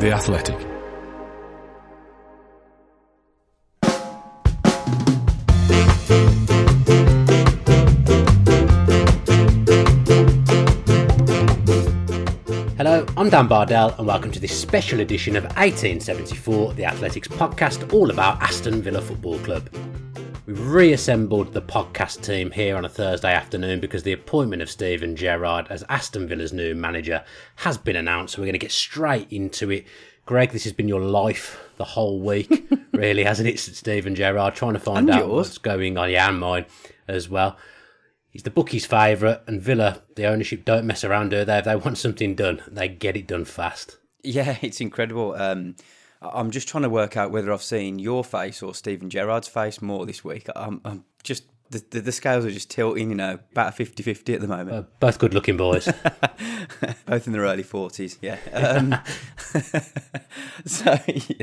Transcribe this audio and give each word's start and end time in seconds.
The 0.00 0.10
Athletic. 0.12 0.56
Hello, 12.76 13.06
I'm 13.16 13.30
Dan 13.30 13.46
Bardell, 13.46 13.94
and 13.96 14.06
welcome 14.06 14.32
to 14.32 14.40
this 14.40 14.58
special 14.58 14.98
edition 14.98 15.36
of 15.36 15.44
1874, 15.44 16.74
the 16.74 16.84
Athletics 16.86 17.28
podcast, 17.28 17.92
all 17.92 18.10
about 18.10 18.42
Aston 18.42 18.82
Villa 18.82 19.00
Football 19.00 19.38
Club. 19.38 19.70
We've 20.46 20.60
reassembled 20.68 21.54
the 21.54 21.62
podcast 21.62 22.22
team 22.22 22.50
here 22.50 22.76
on 22.76 22.84
a 22.84 22.88
Thursday 22.88 23.32
afternoon 23.32 23.80
because 23.80 24.02
the 24.02 24.12
appointment 24.12 24.60
of 24.60 24.70
Steven 24.70 25.16
Gerrard 25.16 25.66
as 25.70 25.82
Aston 25.88 26.28
Villa's 26.28 26.52
new 26.52 26.74
manager 26.74 27.24
has 27.56 27.78
been 27.78 27.96
announced. 27.96 28.34
So 28.34 28.42
we're 28.42 28.46
going 28.46 28.52
to 28.54 28.58
get 28.58 28.70
straight 28.72 29.26
into 29.32 29.70
it. 29.70 29.86
Greg, 30.26 30.50
this 30.50 30.64
has 30.64 30.74
been 30.74 30.88
your 30.88 31.00
life 31.00 31.62
the 31.78 31.84
whole 31.84 32.20
week, 32.20 32.66
really, 32.92 33.24
hasn't 33.24 33.48
it, 33.48 33.58
Steven 33.58 34.14
Gerrard? 34.14 34.54
Trying 34.54 34.74
to 34.74 34.78
find 34.80 35.08
And 35.08 35.10
out 35.10 35.26
yours. 35.26 35.30
what's 35.48 35.58
going 35.58 35.96
on. 35.96 36.10
Yeah, 36.10 36.28
and 36.28 36.38
mine 36.40 36.66
as 37.08 37.28
well. 37.28 37.56
He's 38.30 38.42
the 38.42 38.50
bookie's 38.50 38.84
favourite, 38.84 39.40
and 39.46 39.62
Villa, 39.62 40.02
the 40.16 40.26
ownership, 40.26 40.64
don't 40.64 40.86
mess 40.86 41.04
around, 41.04 41.30
do 41.30 41.44
they? 41.44 41.58
If 41.58 41.64
they 41.66 41.76
want 41.76 41.96
something 41.98 42.34
done, 42.34 42.62
they 42.68 42.88
get 42.88 43.16
it 43.16 43.26
done 43.26 43.44
fast. 43.46 43.96
Yeah, 44.22 44.56
it's 44.62 44.80
incredible. 44.80 45.34
Um, 45.34 45.76
I'm 46.32 46.50
just 46.50 46.68
trying 46.68 46.82
to 46.82 46.90
work 46.90 47.16
out 47.16 47.30
whether 47.30 47.52
I've 47.52 47.62
seen 47.62 47.98
your 47.98 48.24
face 48.24 48.62
or 48.62 48.74
Steven 48.74 49.10
Gerrard's 49.10 49.48
face 49.48 49.82
more 49.82 50.06
this 50.06 50.24
week. 50.24 50.48
I'm, 50.54 50.80
I'm 50.84 51.04
just 51.22 51.44
the, 51.70 51.84
the, 51.90 52.00
the 52.02 52.12
scales 52.12 52.44
are 52.44 52.50
just 52.50 52.70
tilting, 52.70 53.10
you 53.10 53.16
know, 53.16 53.38
about 53.52 53.76
50-50 53.76 54.34
at 54.34 54.40
the 54.40 54.46
moment. 54.46 54.70
Uh, 54.70 54.82
both 55.00 55.18
good 55.18 55.34
looking 55.34 55.56
boys. 55.56 55.86
Both 57.06 57.26
in 57.26 57.32
their 57.32 57.42
early 57.42 57.62
forties, 57.62 58.18
yeah. 58.22 58.38
Um, 58.52 58.96
so 60.64 60.96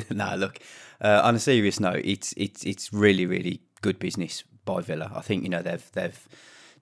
no, 0.10 0.36
look. 0.36 0.60
Uh, 1.00 1.22
on 1.24 1.36
a 1.36 1.40
serious 1.40 1.80
note, 1.80 2.02
it's 2.04 2.34
it's 2.36 2.64
it's 2.64 2.92
really 2.92 3.26
really 3.26 3.62
good 3.82 4.00
business 4.00 4.44
by 4.66 4.82
Villa. 4.82 5.12
I 5.16 5.22
think 5.22 5.44
you 5.44 5.50
know 5.50 5.62
they've 5.62 5.92
they've 5.94 6.28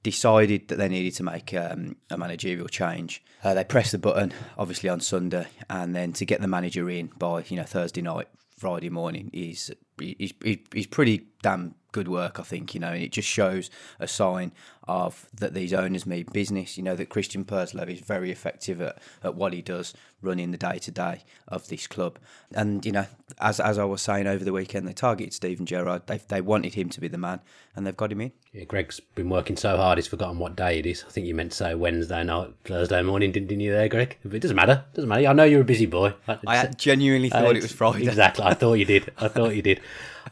decided 0.04 0.68
that 0.70 0.78
they 0.78 0.90
needed 0.90 1.14
to 1.16 1.24
make 1.24 1.54
um, 1.54 1.96
a 2.10 2.18
managerial 2.18 2.68
change. 2.68 3.24
Uh, 3.44 3.54
they 3.54 3.64
pressed 3.64 3.92
the 3.92 3.98
button 3.98 4.34
obviously 4.58 4.90
on 4.90 5.00
Sunday, 5.00 5.48
and 5.70 5.96
then 5.96 6.14
to 6.14 6.26
get 6.26 6.42
the 6.42 6.48
manager 6.48 6.90
in 6.90 7.08
by 7.18 7.44
you 7.48 7.58
know 7.58 7.64
Thursday 7.64 8.02
night, 8.02 8.28
Friday 8.58 8.90
morning 8.90 9.30
is 9.34 9.72
is 10.00 10.34
is 10.74 10.88
pretty 10.88 11.28
damn 11.42 11.76
good 11.92 12.08
work. 12.08 12.40
I 12.40 12.44
think 12.44 12.74
you 12.74 12.80
know, 12.80 12.92
and 12.92 13.04
it 13.04 13.12
just 13.12 13.28
shows 13.28 13.70
a 14.00 14.08
sign 14.08 14.52
of 14.88 15.28
that 15.34 15.54
these 15.54 15.74
owners 15.74 16.06
mean 16.06 16.26
business. 16.32 16.78
You 16.78 16.84
know 16.84 16.96
that 16.96 17.10
Christian 17.10 17.46
Purslow 17.46 17.84
is 17.84 18.00
very 18.00 18.32
effective 18.32 18.82
at, 18.82 18.98
at 19.24 19.36
what 19.36 19.54
he 19.54 19.62
does, 19.62 19.94
running 20.22 20.52
the 20.52 20.58
day 20.58 20.78
to 20.80 20.92
day 20.92 21.24
of 21.48 21.68
this 21.68 21.88
club. 21.88 22.18
And 22.54 22.86
you 22.86 22.92
know, 22.92 23.06
as 23.40 23.60
as 23.60 23.78
I 23.78 23.86
was 23.86 24.02
saying 24.02 24.28
over 24.28 24.44
the 24.44 24.54
weekend, 24.54 24.88
they 24.88 24.94
targeted 24.94 25.34
Steven 25.34 25.66
Gerrard. 25.66 26.08
They 26.08 26.18
they 26.18 26.42
wanted 26.42 26.74
him 26.74 26.90
to 26.90 27.02
be 27.02 27.08
the 27.08 27.18
man, 27.18 27.42
and 27.76 27.86
they've 27.86 27.96
got 27.96 28.12
him 28.12 28.22
in. 28.22 28.32
Yeah, 28.52 28.64
Greg's 28.64 29.00
been 29.00 29.30
working 29.30 29.58
so 29.58 29.78
hard, 29.78 29.98
he's 30.00 30.08
forgotten 30.08 30.40
what 30.40 30.56
day 30.56 30.80
it 30.80 30.86
is. 30.86 31.04
I 31.08 31.12
think 31.12 31.28
you 31.28 31.36
meant 31.36 31.52
to 31.52 31.58
say 31.58 31.76
Wednesday 31.76 32.24
night, 32.24 32.52
Thursday 32.64 33.02
morning, 33.04 33.32
didn't, 33.32 33.60
you 33.60 33.72
there, 33.72 33.88
Greg? 33.88 34.18
But 34.24 34.34
it 34.34 34.40
doesn't 34.40 34.56
matter. 34.56 34.84
It 34.92 34.96
doesn't 34.96 35.10
matter. 35.10 35.28
I 35.28 35.34
know 35.34 35.44
you're 35.44 35.62
a 35.62 35.66
busy 35.66 35.86
boy. 35.86 36.14
I 36.28 36.68
genuinely 36.68 37.30
thought 37.30 37.56
it 37.56 37.62
was 37.62 37.72
Friday. 37.72 38.08
Exactly. 38.08 38.46
I 38.46 38.56
thought 38.56 38.74
you 38.74 38.86
did. 38.86 39.12
I 39.18 39.28
thought 39.28 39.56
you 39.56 39.62
did. 39.62 39.82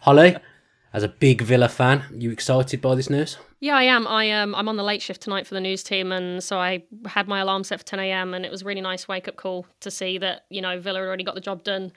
Holly, 0.02 0.36
as 0.97 1.03
a 1.03 1.07
big 1.07 1.43
Villa 1.43 1.69
fan, 1.69 2.03
you 2.17 2.31
excited 2.31 2.81
by 2.81 2.95
this 2.95 3.07
news? 3.07 3.37
Yeah, 3.59 3.75
I 3.75 3.83
am. 3.83 4.07
I 4.07 4.31
um, 4.31 4.55
I'm 4.55 4.67
on 4.67 4.77
the 4.77 4.83
late 4.83 4.99
shift 4.99 5.21
tonight 5.21 5.45
for 5.45 5.53
the 5.53 5.61
news 5.61 5.83
team, 5.83 6.11
and 6.11 6.43
so 6.43 6.57
I 6.57 6.83
had 7.05 7.27
my 7.27 7.39
alarm 7.39 7.63
set 7.63 7.79
for 7.79 7.85
10 7.85 7.99
a.m. 7.99 8.33
and 8.33 8.43
it 8.43 8.51
was 8.51 8.63
a 8.63 8.65
really 8.65 8.81
nice 8.81 9.07
wake 9.07 9.27
up 9.27 9.35
call 9.35 9.67
to 9.81 9.91
see 9.91 10.17
that 10.17 10.45
you 10.49 10.59
know 10.59 10.79
Villa 10.79 10.99
had 10.99 11.05
already 11.05 11.23
got 11.23 11.35
the 11.35 11.41
job 11.41 11.63
done. 11.63 11.91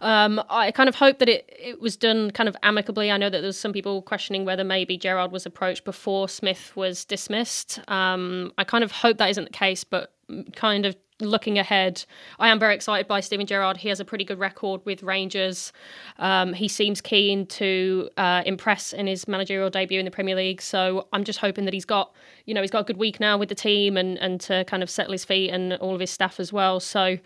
Um, 0.00 0.40
I 0.48 0.70
kind 0.70 0.88
of 0.88 0.94
hope 0.94 1.18
that 1.18 1.28
it 1.28 1.52
it 1.58 1.80
was 1.80 1.96
done 1.96 2.30
kind 2.30 2.48
of 2.48 2.56
amicably. 2.62 3.10
I 3.10 3.16
know 3.16 3.28
that 3.28 3.40
there's 3.40 3.58
some 3.58 3.72
people 3.72 4.02
questioning 4.02 4.44
whether 4.44 4.62
maybe 4.62 4.96
Gerrard 4.96 5.32
was 5.32 5.46
approached 5.46 5.84
before 5.84 6.28
Smith 6.28 6.72
was 6.76 7.04
dismissed. 7.04 7.80
Um, 7.88 8.52
I 8.56 8.62
kind 8.62 8.84
of 8.84 8.92
hope 8.92 9.18
that 9.18 9.30
isn't 9.30 9.44
the 9.44 9.50
case, 9.50 9.82
but 9.82 10.12
kind 10.54 10.86
of 10.86 10.94
looking 11.20 11.58
ahead, 11.58 12.04
I 12.38 12.48
am 12.48 12.58
very 12.58 12.74
excited 12.74 13.06
by 13.06 13.20
Steven 13.20 13.46
Gerrard. 13.46 13.76
He 13.76 13.88
has 13.88 14.00
a 14.00 14.04
pretty 14.04 14.24
good 14.24 14.38
record 14.38 14.80
with 14.84 15.02
Rangers. 15.02 15.72
Um, 16.18 16.52
he 16.52 16.68
seems 16.68 17.00
keen 17.00 17.46
to 17.46 18.08
uh, 18.16 18.42
impress 18.44 18.92
in 18.92 19.06
his 19.06 19.28
managerial 19.28 19.70
debut 19.70 19.98
in 19.98 20.04
the 20.04 20.10
Premier 20.10 20.34
League. 20.34 20.60
So 20.60 21.06
I'm 21.12 21.24
just 21.24 21.38
hoping 21.38 21.64
that 21.66 21.74
he's 21.74 21.84
got, 21.84 22.12
you 22.46 22.54
know, 22.54 22.60
he's 22.60 22.70
got 22.70 22.80
a 22.80 22.84
good 22.84 22.96
week 22.96 23.20
now 23.20 23.38
with 23.38 23.48
the 23.48 23.54
team 23.54 23.96
and 23.96 24.18
and 24.18 24.40
to 24.42 24.64
kind 24.64 24.82
of 24.82 24.90
settle 24.90 25.12
his 25.12 25.24
feet 25.24 25.50
and 25.50 25.74
all 25.74 25.94
of 25.94 26.00
his 26.00 26.10
staff 26.10 26.40
as 26.40 26.52
well. 26.52 26.80
So. 26.80 27.18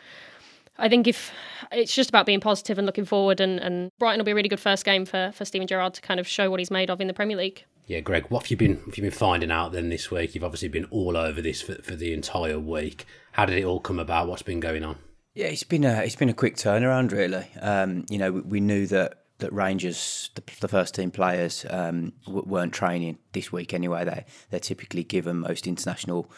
I 0.80 0.88
think 0.88 1.08
if 1.08 1.32
it's 1.72 1.92
just 1.92 2.08
about 2.08 2.24
being 2.24 2.38
positive 2.38 2.78
and 2.78 2.86
looking 2.86 3.04
forward, 3.04 3.40
and, 3.40 3.58
and 3.58 3.90
Brighton 3.98 4.20
will 4.20 4.24
be 4.24 4.30
a 4.30 4.34
really 4.36 4.48
good 4.48 4.60
first 4.60 4.84
game 4.84 5.04
for, 5.04 5.32
for 5.34 5.44
Steven 5.44 5.66
Gerrard 5.66 5.94
to 5.94 6.00
kind 6.00 6.20
of 6.20 6.28
show 6.28 6.50
what 6.50 6.60
he's 6.60 6.70
made 6.70 6.88
of 6.88 7.00
in 7.00 7.08
the 7.08 7.12
Premier 7.12 7.36
League. 7.36 7.64
Yeah, 7.88 8.00
Greg, 8.00 8.26
what 8.28 8.42
have 8.42 8.50
you 8.50 8.56
been 8.58 8.76
have 8.84 8.98
you 8.98 9.02
been 9.02 9.10
finding 9.10 9.50
out 9.50 9.72
then 9.72 9.88
this 9.88 10.10
week? 10.10 10.34
You've 10.34 10.44
obviously 10.44 10.68
been 10.68 10.84
all 10.90 11.16
over 11.16 11.40
this 11.40 11.62
for, 11.62 11.74
for 11.76 11.96
the 11.96 12.12
entire 12.12 12.58
week. 12.58 13.06
How 13.32 13.46
did 13.46 13.56
it 13.56 13.64
all 13.64 13.80
come 13.80 13.98
about? 13.98 14.28
What's 14.28 14.42
been 14.42 14.60
going 14.60 14.84
on? 14.84 14.98
Yeah, 15.34 15.46
it's 15.46 15.64
been 15.64 15.84
a 15.84 16.02
it's 16.02 16.14
been 16.14 16.28
a 16.28 16.34
quick 16.34 16.56
turnaround, 16.56 17.12
really. 17.12 17.46
Um, 17.62 18.04
you 18.10 18.18
know, 18.18 18.30
we, 18.30 18.40
we 18.42 18.60
knew 18.60 18.86
that 18.88 19.24
that 19.38 19.52
Rangers, 19.54 20.28
the, 20.34 20.42
the 20.60 20.68
first 20.68 20.94
team 20.96 21.10
players, 21.10 21.64
um, 21.70 22.12
w- 22.26 22.44
weren't 22.46 22.74
training 22.74 23.18
this 23.32 23.50
week 23.50 23.72
anyway. 23.72 24.04
They 24.04 24.26
they're 24.50 24.60
typically 24.60 25.02
given 25.02 25.38
most 25.38 25.66
international 25.66 26.30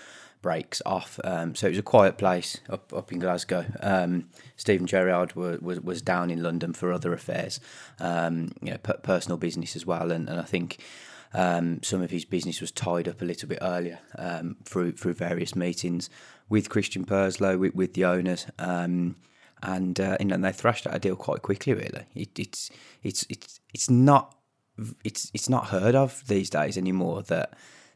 breaks 0.43 0.81
off, 0.87 1.19
um, 1.25 1.57
so 1.57 1.67
it 1.67 1.71
was 1.71 1.79
a 1.79 1.83
quiet 1.83 2.17
place 2.17 2.59
up 2.69 2.93
up 2.93 3.11
in 3.11 3.19
Glasgow. 3.19 3.67
Um, 3.81 4.29
Steven 4.55 4.87
Gerrard 4.87 5.35
was, 5.35 5.61
was 5.61 5.81
was 5.81 6.01
down 6.01 6.31
in 6.31 6.45
London 6.45 6.75
for 6.75 6.93
other 6.93 7.13
affairs, 7.13 7.59
um, 7.99 8.53
you 8.63 8.71
know, 8.71 8.79
per- 8.79 8.99
personal 8.99 9.37
business 9.37 9.75
as 9.75 9.85
well, 9.85 10.13
and, 10.13 10.29
and 10.29 10.39
I 10.39 10.45
think. 10.45 10.79
Um, 11.33 11.83
some 11.83 12.03
of 12.03 12.11
his 12.11 12.25
business 12.25 12.61
was 12.61 12.73
tied 12.73 13.07
up 13.07 13.23
a 13.23 13.25
little 13.25 13.49
bit 13.49 13.59
earlier 13.63 14.01
um, 14.17 14.57
through 14.65 14.93
through 14.93 15.15
various 15.15 15.55
meetings 15.55 16.11
with 16.49 16.69
Christian 16.69 17.05
Purslow, 17.05 17.57
with, 17.57 17.75
with 17.75 17.95
the 17.95 18.05
owners, 18.05 18.47
um, 18.59 19.17
and 19.63 20.01
uh, 20.01 20.17
they 20.19 20.53
thrashed 20.53 20.87
out 20.87 20.97
a 20.97 20.99
deal 20.99 21.17
quite 21.17 21.43
quickly. 21.43 21.75
Really, 21.75 22.05
it, 22.15 22.39
it's 22.39 22.71
it's 23.03 23.25
it's 23.29 23.61
it's 23.73 23.89
not 23.89 24.35
it's 25.05 25.31
it's 25.33 25.49
not 25.49 25.67
heard 25.69 25.95
of 25.95 26.27
these 26.27 26.51
days 26.51 26.77
anymore 26.77 27.23
that 27.23 27.55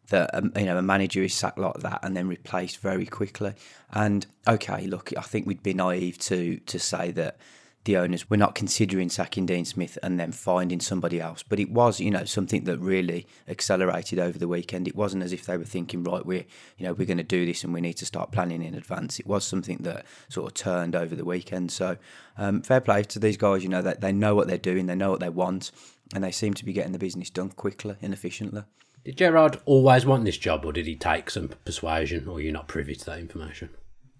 that 0.08 0.30
um, 0.34 0.52
you 0.56 0.66
know 0.66 0.76
a 0.76 0.82
manager 0.82 1.22
is 1.22 1.34
sacked 1.34 1.58
like 1.58 1.78
that 1.80 2.00
and 2.02 2.16
then 2.16 2.28
replaced 2.28 2.78
very 2.78 3.06
quickly. 3.06 3.54
And 3.92 4.26
okay, 4.46 4.86
look, 4.86 5.12
I 5.16 5.22
think 5.22 5.46
we'd 5.46 5.62
be 5.62 5.74
naive 5.74 6.18
to 6.18 6.58
to 6.58 6.78
say 6.78 7.10
that 7.12 7.38
the 7.84 7.96
owners 7.98 8.30
were 8.30 8.36
not 8.36 8.54
considering 8.54 9.10
sacking 9.10 9.44
Dean 9.44 9.64
Smith 9.64 9.98
and 10.02 10.18
then 10.18 10.32
finding 10.32 10.80
somebody 10.80 11.20
else. 11.20 11.42
But 11.42 11.60
it 11.60 11.70
was, 11.70 12.00
you 12.00 12.10
know, 12.10 12.24
something 12.24 12.64
that 12.64 12.78
really 12.78 13.26
accelerated 13.46 14.18
over 14.18 14.38
the 14.38 14.48
weekend. 14.48 14.88
It 14.88 14.96
wasn't 14.96 15.22
as 15.22 15.32
if 15.32 15.44
they 15.44 15.58
were 15.58 15.64
thinking, 15.64 16.02
right, 16.02 16.24
we're, 16.24 16.46
you 16.78 16.86
know, 16.86 16.94
we're 16.94 17.06
going 17.06 17.18
to 17.18 17.22
do 17.22 17.44
this 17.44 17.62
and 17.62 17.74
we 17.74 17.82
need 17.82 17.94
to 17.94 18.06
start 18.06 18.32
planning 18.32 18.62
in 18.62 18.74
advance. 18.74 19.20
It 19.20 19.26
was 19.26 19.44
something 19.44 19.78
that 19.82 20.06
sort 20.28 20.46
of 20.46 20.54
turned 20.54 20.96
over 20.96 21.14
the 21.14 21.26
weekend. 21.26 21.70
So 21.72 21.98
um, 22.38 22.62
fair 22.62 22.80
play 22.80 23.02
to 23.02 23.18
these 23.18 23.36
guys. 23.36 23.62
You 23.62 23.68
know, 23.68 23.82
that 23.82 24.00
they 24.00 24.12
know 24.12 24.34
what 24.34 24.48
they're 24.48 24.58
doing, 24.58 24.86
they 24.86 24.94
know 24.94 25.10
what 25.10 25.20
they 25.20 25.28
want, 25.28 25.70
and 26.14 26.24
they 26.24 26.32
seem 26.32 26.54
to 26.54 26.64
be 26.64 26.72
getting 26.72 26.92
the 26.92 26.98
business 26.98 27.28
done 27.28 27.50
quickly 27.50 27.96
and 28.00 28.14
efficiently. 28.14 28.62
Did 29.04 29.18
Gerrard 29.18 29.60
always 29.66 30.06
want 30.06 30.24
this 30.24 30.38
job, 30.38 30.64
or 30.64 30.72
did 30.72 30.86
he 30.86 30.96
take 30.96 31.28
some 31.28 31.50
persuasion, 31.66 32.26
or 32.26 32.40
you're 32.40 32.54
not 32.54 32.68
privy 32.68 32.94
to 32.94 33.04
that 33.04 33.18
information? 33.18 33.68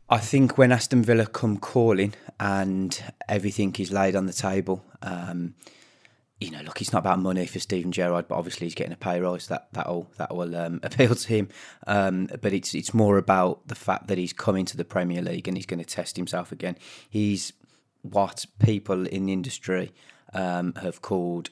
I 0.08 0.18
think 0.18 0.58
when 0.58 0.70
Aston 0.70 1.02
Villa 1.02 1.26
come 1.26 1.56
calling 1.58 2.14
and 2.38 3.02
everything 3.28 3.74
is 3.78 3.90
laid 3.90 4.14
on 4.14 4.26
the 4.26 4.32
table, 4.32 4.84
um, 5.02 5.54
you 6.40 6.50
know, 6.50 6.60
look, 6.60 6.80
it's 6.80 6.92
not 6.92 6.98
about 6.98 7.20
money 7.20 7.46
for 7.46 7.58
Steven 7.58 7.90
Gerrard, 7.90 8.28
but 8.28 8.36
obviously 8.36 8.66
he's 8.66 8.74
getting 8.74 8.92
a 8.92 8.96
pay 8.96 9.20
rise. 9.20 9.46
That 9.46 9.68
that 9.72 9.88
will 9.88 10.10
that 10.18 10.34
will 10.34 10.54
um, 10.56 10.80
appeal 10.82 11.14
to 11.14 11.28
him. 11.28 11.48
Um, 11.86 12.28
but 12.42 12.52
it's 12.52 12.74
it's 12.74 12.92
more 12.92 13.16
about 13.16 13.66
the 13.68 13.74
fact 13.74 14.08
that 14.08 14.18
he's 14.18 14.32
coming 14.32 14.66
to 14.66 14.76
the 14.76 14.84
Premier 14.84 15.22
League 15.22 15.48
and 15.48 15.56
he's 15.56 15.66
going 15.66 15.80
to 15.80 15.86
test 15.86 16.16
himself 16.16 16.52
again. 16.52 16.76
He's 17.08 17.52
what 18.02 18.44
people 18.58 19.06
in 19.06 19.26
the 19.26 19.32
industry 19.32 19.92
um, 20.34 20.74
have 20.82 21.00
called. 21.00 21.50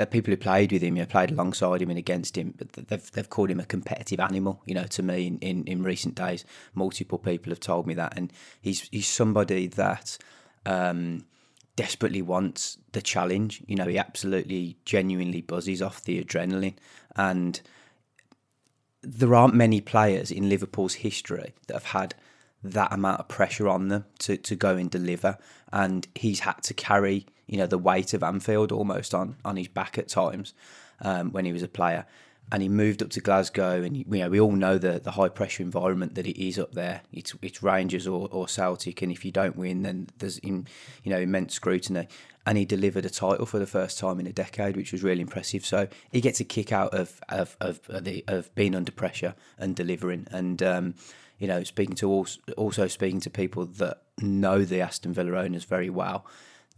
Uh, 0.00 0.06
people 0.06 0.30
who 0.32 0.36
played 0.36 0.72
with 0.72 0.80
him, 0.82 0.96
you 0.96 1.02
know, 1.02 1.06
played 1.06 1.30
alongside 1.30 1.82
him 1.82 1.90
and 1.90 1.98
against 1.98 2.38
him, 2.38 2.54
but 2.56 2.72
they've 2.72 3.10
they've 3.12 3.28
called 3.28 3.50
him 3.50 3.60
a 3.60 3.66
competitive 3.66 4.18
animal. 4.18 4.62
You 4.64 4.74
know, 4.74 4.84
to 4.84 5.02
me, 5.02 5.26
in, 5.26 5.38
in, 5.40 5.64
in 5.64 5.82
recent 5.82 6.14
days, 6.14 6.44
multiple 6.74 7.18
people 7.18 7.50
have 7.50 7.60
told 7.60 7.86
me 7.86 7.92
that, 7.94 8.16
and 8.16 8.32
he's 8.62 8.88
he's 8.90 9.06
somebody 9.06 9.66
that 9.66 10.16
um, 10.64 11.26
desperately 11.76 12.22
wants 12.22 12.78
the 12.92 13.02
challenge. 13.02 13.62
You 13.66 13.76
know, 13.76 13.86
he 13.86 13.98
absolutely, 13.98 14.78
genuinely 14.86 15.42
buzzes 15.42 15.82
off 15.82 16.02
the 16.02 16.24
adrenaline, 16.24 16.76
and 17.14 17.60
there 19.02 19.34
aren't 19.34 19.54
many 19.54 19.80
players 19.80 20.30
in 20.30 20.48
Liverpool's 20.48 20.94
history 20.94 21.52
that 21.66 21.74
have 21.74 21.84
had 21.84 22.14
that 22.62 22.92
amount 22.92 23.20
of 23.20 23.28
pressure 23.28 23.68
on 23.68 23.88
them 23.88 24.04
to, 24.18 24.36
to 24.36 24.54
go 24.56 24.76
and 24.76 24.90
deliver. 24.90 25.38
And 25.72 26.06
he's 26.14 26.40
had 26.40 26.62
to 26.64 26.74
carry, 26.74 27.26
you 27.46 27.58
know, 27.58 27.66
the 27.66 27.78
weight 27.78 28.12
of 28.14 28.22
Anfield 28.22 28.72
almost 28.72 29.14
on, 29.14 29.36
on 29.44 29.56
his 29.56 29.68
back 29.68 29.98
at 29.98 30.08
times 30.08 30.52
um, 31.00 31.32
when 31.32 31.44
he 31.44 31.52
was 31.52 31.62
a 31.62 31.68
player. 31.68 32.06
and 32.52 32.62
he 32.62 32.68
moved 32.68 33.02
up 33.02 33.10
to 33.10 33.20
Glasgow, 33.20 33.82
and 33.82 33.96
you 33.96 34.04
know 34.06 34.28
we 34.28 34.40
all 34.40 34.52
know 34.52 34.76
the 34.78 34.98
the 34.98 35.12
high 35.12 35.28
pressure 35.28 35.62
environment 35.62 36.14
that 36.16 36.26
it 36.26 36.42
is 36.42 36.58
up 36.58 36.72
there. 36.72 37.02
It's 37.12 37.34
it's 37.42 37.62
Rangers 37.62 38.06
or, 38.06 38.28
or 38.30 38.48
Celtic, 38.48 39.02
and 39.02 39.12
if 39.12 39.24
you 39.24 39.30
don't 39.30 39.56
win, 39.56 39.82
then 39.82 40.08
there's 40.18 40.38
in, 40.38 40.66
you 41.04 41.10
know 41.10 41.18
immense 41.18 41.54
scrutiny. 41.54 42.08
And 42.46 42.56
he 42.56 42.64
delivered 42.64 43.04
a 43.04 43.10
title 43.10 43.44
for 43.44 43.58
the 43.58 43.66
first 43.66 43.98
time 43.98 44.18
in 44.18 44.26
a 44.26 44.32
decade, 44.32 44.74
which 44.74 44.92
was 44.92 45.02
really 45.02 45.20
impressive. 45.20 45.64
So 45.64 45.88
he 46.10 46.22
gets 46.22 46.40
a 46.40 46.44
kick 46.44 46.72
out 46.72 46.92
of 46.94 47.20
of 47.28 47.56
of, 47.60 47.80
the, 47.88 48.24
of 48.26 48.52
being 48.54 48.74
under 48.74 48.92
pressure 48.92 49.34
and 49.58 49.76
delivering, 49.76 50.26
and 50.30 50.62
um, 50.62 50.94
you 51.40 51.48
know 51.48 51.64
speaking 51.64 51.96
to 51.96 52.26
also, 52.56 52.86
speaking 52.86 53.18
to 53.20 53.30
people 53.30 53.66
that 53.66 54.02
know 54.20 54.64
the 54.64 54.80
Aston 54.80 55.12
Villa 55.12 55.32
owners 55.36 55.64
very 55.64 55.90
well 55.90 56.24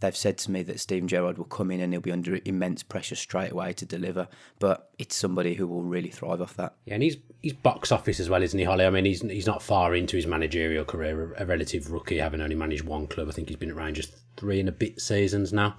they've 0.03 0.15
said 0.15 0.37
to 0.37 0.51
me 0.51 0.61
that 0.63 0.79
Steven 0.81 1.07
Gerrard 1.07 1.37
will 1.37 1.45
come 1.45 1.71
in 1.71 1.79
and 1.79 1.93
he'll 1.93 2.01
be 2.01 2.11
under 2.11 2.37
immense 2.43 2.83
pressure 2.83 3.15
straight 3.15 3.51
away 3.53 3.71
to 3.73 3.85
deliver. 3.85 4.27
But 4.59 4.89
it's 4.99 5.15
somebody 5.15 5.53
who 5.53 5.65
will 5.65 5.81
really 5.81 6.09
thrive 6.09 6.41
off 6.41 6.55
that. 6.57 6.75
Yeah, 6.85 6.95
and 6.95 7.03
he's 7.03 7.17
he's 7.41 7.53
box 7.53 7.91
office 7.91 8.19
as 8.19 8.29
well, 8.29 8.43
isn't 8.43 8.59
he, 8.59 8.65
Holly? 8.65 8.85
I 8.85 8.89
mean, 8.89 9.05
he's 9.05 9.21
he's 9.21 9.47
not 9.47 9.63
far 9.63 9.95
into 9.95 10.17
his 10.17 10.27
managerial 10.27 10.83
career, 10.83 11.33
a 11.37 11.45
relative 11.45 11.89
rookie, 11.89 12.17
having 12.17 12.41
only 12.41 12.55
managed 12.55 12.83
one 12.83 13.07
club. 13.07 13.29
I 13.29 13.31
think 13.31 13.47
he's 13.47 13.57
been 13.57 13.69
at 13.69 13.77
Rangers 13.77 14.11
three 14.35 14.59
and 14.59 14.69
a 14.69 14.73
bit 14.73 14.99
seasons 14.99 15.53
now. 15.53 15.75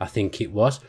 I 0.00 0.06
think 0.06 0.40
it 0.40 0.50
was. 0.50 0.80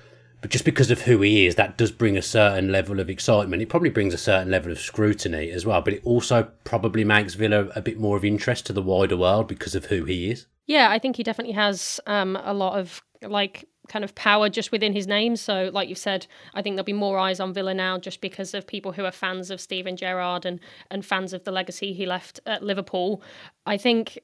But 0.41 0.49
just 0.49 0.65
because 0.65 0.89
of 0.89 1.03
who 1.03 1.21
he 1.21 1.45
is, 1.45 1.55
that 1.55 1.77
does 1.77 1.91
bring 1.91 2.17
a 2.17 2.21
certain 2.21 2.71
level 2.71 2.99
of 2.99 3.09
excitement. 3.09 3.61
It 3.61 3.69
probably 3.69 3.91
brings 3.91 4.13
a 4.13 4.17
certain 4.17 4.51
level 4.51 4.71
of 4.71 4.79
scrutiny 4.79 5.51
as 5.51 5.65
well. 5.65 5.81
But 5.81 5.93
it 5.93 6.01
also 6.03 6.49
probably 6.63 7.03
makes 7.03 7.35
Villa 7.35 7.69
a 7.75 7.81
bit 7.81 7.99
more 7.99 8.17
of 8.17 8.25
interest 8.25 8.65
to 8.65 8.73
the 8.73 8.81
wider 8.81 9.15
world 9.15 9.47
because 9.47 9.75
of 9.75 9.85
who 9.85 10.05
he 10.05 10.31
is. 10.31 10.47
Yeah, 10.65 10.89
I 10.89 10.97
think 10.97 11.15
he 11.15 11.23
definitely 11.23 11.53
has 11.53 11.99
um, 12.07 12.37
a 12.43 12.53
lot 12.53 12.79
of 12.79 13.03
like 13.21 13.67
kind 13.87 14.03
of 14.05 14.15
power 14.15 14.47
just 14.49 14.71
within 14.71 14.93
his 14.93 15.05
name. 15.05 15.35
So, 15.35 15.69
like 15.73 15.89
you've 15.89 15.97
said, 15.97 16.25
I 16.55 16.61
think 16.61 16.75
there'll 16.75 16.85
be 16.85 16.93
more 16.93 17.19
eyes 17.19 17.39
on 17.39 17.53
Villa 17.53 17.73
now 17.73 17.99
just 17.99 18.21
because 18.21 18.53
of 18.53 18.65
people 18.65 18.93
who 18.93 19.05
are 19.05 19.11
fans 19.11 19.51
of 19.51 19.61
Steven 19.61 19.95
Gerrard 19.95 20.45
and 20.45 20.59
and 20.89 21.05
fans 21.05 21.33
of 21.33 21.43
the 21.43 21.51
legacy 21.51 21.93
he 21.93 22.05
left 22.05 22.39
at 22.47 22.63
Liverpool. 22.63 23.21
I 23.65 23.77
think 23.77 24.17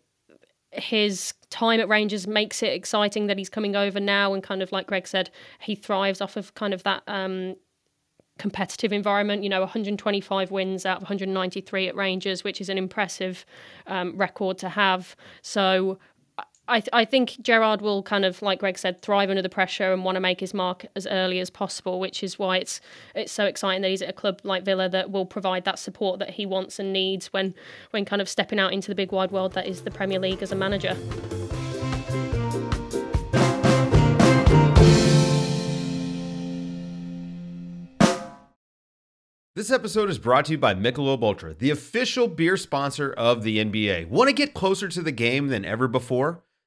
his 0.72 1.34
time 1.50 1.80
at 1.80 1.88
Rangers 1.88 2.28
makes 2.28 2.62
it 2.62 2.74
exciting 2.74 3.28
that 3.28 3.38
he's 3.38 3.50
coming 3.50 3.76
over 3.76 4.00
now 4.00 4.34
and 4.34 4.44
kind 4.44 4.62
of 4.62 4.72
like 4.72 4.88
Greg 4.88 5.08
said, 5.08 5.30
he 5.60 5.76
thrives 5.76 6.22
off 6.22 6.36
of 6.36 6.54
kind 6.56 6.74
of 6.74 6.84
that 6.84 7.04
um, 7.08 7.56
competitive 8.38 8.92
environment. 8.92 9.44
You 9.44 9.50
know, 9.50 9.62
125 9.62 10.52
wins 10.52 10.86
out 10.86 10.98
of 10.98 11.04
193 11.04 11.88
at 11.88 11.96
Rangers, 11.96 12.44
which 12.44 12.60
is 12.62 12.70
an 12.70 12.78
impressive 12.78 13.46
um, 13.88 14.16
record 14.18 14.58
to 14.60 14.70
have. 14.70 15.16
So 15.42 16.00
I, 16.70 16.82
th- 16.82 16.90
I 16.92 17.06
think 17.06 17.42
Gerrard 17.42 17.82
will 17.82 18.04
kind 18.04 18.26
of, 18.26 18.42
like 18.42 18.60
Greg 18.60 18.78
said, 18.78 19.02
thrive 19.02 19.30
under 19.30 19.42
the 19.42 19.50
pressure 19.50 19.94
and 19.94 20.04
want 20.04 20.18
to 20.18 20.20
make 20.20 20.42
his 20.42 20.54
mark 20.54 20.86
as 20.98 21.08
early 21.08 21.40
as 21.40 21.50
possible, 21.50 21.98
which 22.00 22.24
is 22.24 22.38
why 22.38 22.58
it's 22.58 22.82
it's 23.16 23.32
so 23.32 23.46
exciting 23.46 23.82
that 23.84 23.90
he's 23.90 24.02
at 24.02 24.10
a 24.10 24.14
club 24.14 24.42
like 24.44 24.66
Villa 24.66 24.90
that 24.90 25.10
will 25.10 25.26
provide 25.26 25.64
that 25.64 25.80
support 25.80 26.20
that 26.20 26.32
he 26.32 26.46
wants 26.46 26.78
and 26.78 26.92
needs 26.92 27.28
when 27.28 27.56
when 27.92 28.04
kind 28.04 28.22
of 28.22 28.28
stepping 28.28 28.60
out 28.60 28.74
into 28.74 28.90
the 28.90 28.96
big 28.96 29.14
wide 29.14 29.32
world 29.32 29.54
that 29.54 29.66
is 29.66 29.84
the 29.84 29.92
Premier 29.92 30.20
League 30.20 30.44
as 30.44 30.52
a 30.52 30.56
manager. 30.56 30.96
This 39.56 39.72
episode 39.72 40.10
is 40.10 40.20
brought 40.20 40.46
to 40.46 40.52
you 40.52 40.58
by 40.58 40.76
Michelob 40.76 41.24
Ultra, 41.24 41.54
the 41.54 41.72
official 41.72 42.28
beer 42.28 42.58
sponsor 42.58 43.12
of 43.14 43.42
the 43.42 43.58
NBA. 43.58 44.10
Want 44.10 44.28
to 44.28 44.34
get 44.34 44.54
closer 44.54 44.88
to 44.90 45.02
the 45.02 45.12
game 45.12 45.48
than 45.48 45.66
ever 45.66 45.88
before? 45.88 46.44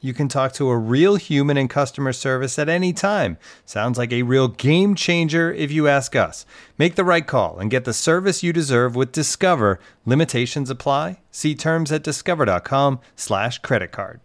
you 0.00 0.12
can 0.12 0.28
talk 0.28 0.52
to 0.52 0.68
a 0.68 0.76
real 0.76 1.16
human 1.16 1.56
in 1.56 1.68
customer 1.68 2.12
service 2.12 2.58
at 2.58 2.68
any 2.68 2.92
time. 2.92 3.38
Sounds 3.64 3.98
like 3.98 4.12
a 4.12 4.22
real 4.22 4.48
game 4.48 4.94
changer 4.94 5.52
if 5.52 5.72
you 5.72 5.88
ask 5.88 6.14
us. 6.14 6.46
Make 6.78 6.94
the 6.94 7.04
right 7.04 7.26
call 7.26 7.58
and 7.58 7.70
get 7.70 7.84
the 7.84 7.92
service 7.92 8.42
you 8.42 8.52
deserve 8.52 8.94
with 8.94 9.12
Discover. 9.12 9.80
Limitations 10.04 10.70
apply. 10.70 11.20
See 11.30 11.54
terms 11.54 11.90
at 11.90 12.02
discover.com/slash 12.02 13.58
credit 13.58 13.92
card. 13.92 14.20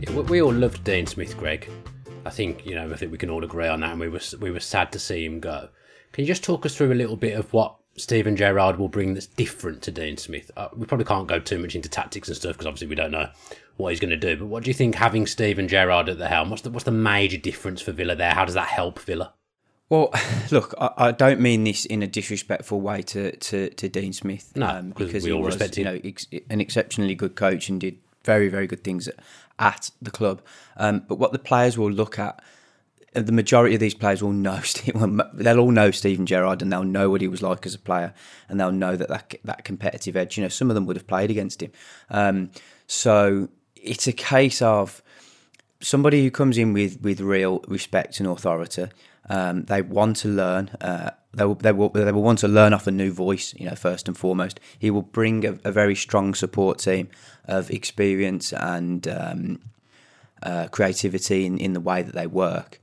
Yeah, 0.00 0.10
we 0.10 0.40
all 0.40 0.52
loved 0.52 0.84
Dean 0.84 1.06
Smith, 1.06 1.36
Greg. 1.36 1.68
I 2.24 2.30
think 2.30 2.64
you 2.64 2.74
know. 2.74 2.90
I 2.90 2.96
think 2.96 3.10
we 3.12 3.18
can 3.18 3.30
all 3.30 3.44
agree 3.44 3.66
on 3.66 3.80
that, 3.80 3.90
and 3.90 4.00
we 4.00 4.08
were 4.08 4.20
we 4.40 4.50
were 4.50 4.60
sad 4.60 4.92
to 4.92 4.98
see 4.98 5.24
him 5.24 5.40
go. 5.40 5.68
Can 6.12 6.22
you 6.22 6.28
just 6.28 6.44
talk 6.44 6.64
us 6.66 6.76
through 6.76 6.92
a 6.92 6.94
little 6.94 7.16
bit 7.16 7.38
of 7.38 7.52
what 7.52 7.76
Steven 7.96 8.36
Gerrard 8.36 8.78
will 8.78 8.88
bring 8.88 9.14
that's 9.14 9.26
different 9.26 9.82
to 9.82 9.90
Dean 9.90 10.16
Smith? 10.16 10.50
Uh, 10.56 10.68
we 10.74 10.86
probably 10.86 11.04
can't 11.04 11.28
go 11.28 11.38
too 11.38 11.58
much 11.58 11.74
into 11.74 11.88
tactics 11.88 12.28
and 12.28 12.36
stuff 12.36 12.52
because 12.54 12.66
obviously 12.66 12.88
we 12.88 12.94
don't 12.94 13.10
know 13.10 13.28
what 13.76 13.90
he's 13.90 14.00
going 14.00 14.10
to 14.10 14.16
do. 14.16 14.36
But 14.36 14.46
what 14.46 14.64
do 14.64 14.70
you 14.70 14.74
think 14.74 14.94
having 14.94 15.26
Steven 15.26 15.68
Gerrard 15.68 16.08
at 16.08 16.18
the 16.18 16.28
helm? 16.28 16.50
What's 16.50 16.62
the 16.62 16.70
what's 16.70 16.84
the 16.84 16.90
major 16.90 17.36
difference 17.36 17.82
for 17.82 17.92
Villa 17.92 18.14
there? 18.14 18.32
How 18.32 18.44
does 18.44 18.54
that 18.54 18.68
help 18.68 18.98
Villa? 19.00 19.34
Well, 19.88 20.10
look, 20.50 20.74
I, 20.78 20.90
I 20.96 21.12
don't 21.12 21.40
mean 21.40 21.64
this 21.64 21.84
in 21.84 22.02
a 22.02 22.06
disrespectful 22.06 22.80
way 22.80 23.02
to, 23.02 23.36
to, 23.36 23.68
to 23.68 23.88
Dean 23.88 24.14
Smith. 24.14 24.52
No, 24.56 24.68
um, 24.68 24.88
because 24.90 25.24
he 25.24 25.32
was, 25.32 25.76
you 25.76 25.84
know, 25.84 26.00
ex- 26.02 26.26
an 26.48 26.62
exceptionally 26.62 27.14
good 27.14 27.36
coach 27.36 27.68
and 27.68 27.78
did 27.78 27.98
very, 28.24 28.48
very 28.48 28.66
good 28.66 28.84
things 28.84 29.06
at, 29.06 29.16
at 29.58 29.90
the 30.00 30.10
club. 30.10 30.40
Um, 30.78 31.04
but 31.06 31.16
what 31.16 31.32
the 31.32 31.38
players 31.38 31.76
will 31.76 31.90
look 31.90 32.18
at 32.18 32.42
the 33.12 33.32
majority 33.32 33.74
of 33.74 33.80
these 33.80 33.94
players 33.94 34.22
will 34.22 34.32
know 34.32 34.60
they'll 35.34 35.58
all 35.58 35.70
know 35.70 35.90
Steven 35.90 36.26
Gerrard 36.26 36.62
and 36.62 36.72
they'll 36.72 36.84
know 36.84 37.10
what 37.10 37.20
he 37.20 37.28
was 37.28 37.42
like 37.42 37.66
as 37.66 37.74
a 37.74 37.78
player 37.78 38.14
and 38.48 38.58
they'll 38.58 38.72
know 38.72 38.96
that 38.96 39.08
that, 39.08 39.34
that 39.44 39.64
competitive 39.64 40.16
edge. 40.16 40.36
You 40.36 40.44
know, 40.44 40.48
some 40.48 40.70
of 40.70 40.74
them 40.74 40.86
would 40.86 40.96
have 40.96 41.06
played 41.06 41.30
against 41.30 41.62
him. 41.62 41.72
Um, 42.10 42.50
so 42.86 43.48
it's 43.76 44.06
a 44.06 44.12
case 44.12 44.62
of 44.62 45.02
somebody 45.80 46.22
who 46.22 46.30
comes 46.30 46.56
in 46.56 46.72
with 46.72 47.00
with 47.02 47.20
real 47.20 47.60
respect 47.68 48.20
and 48.20 48.28
authority. 48.28 48.86
Um, 49.28 49.64
they 49.64 49.82
want 49.82 50.16
to 50.18 50.28
learn. 50.28 50.70
Uh, 50.80 51.10
they 51.34 51.44
will, 51.44 51.54
they 51.54 51.72
will 51.72 51.88
they 51.90 52.12
will 52.12 52.22
want 52.22 52.40
to 52.40 52.48
learn 52.48 52.72
off 52.72 52.86
a 52.86 52.90
new 52.90 53.12
voice. 53.12 53.54
You 53.56 53.68
know, 53.68 53.74
first 53.74 54.08
and 54.08 54.16
foremost, 54.16 54.58
he 54.78 54.90
will 54.90 55.02
bring 55.02 55.44
a, 55.44 55.58
a 55.64 55.72
very 55.72 55.94
strong 55.94 56.34
support 56.34 56.78
team 56.78 57.08
of 57.44 57.70
experience 57.70 58.52
and 58.52 59.06
um, 59.08 59.60
uh, 60.42 60.68
creativity 60.68 61.46
in, 61.46 61.58
in 61.58 61.72
the 61.72 61.80
way 61.80 62.02
that 62.02 62.14
they 62.14 62.26
work. 62.26 62.80